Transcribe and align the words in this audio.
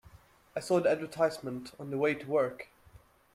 I 0.55 0.61
saw 0.61 0.79
the 0.79 0.89
advertisement 0.89 1.73
on 1.79 1.91
the 1.91 1.97
way 1.99 2.15
to 2.15 2.25
work. 2.25 2.69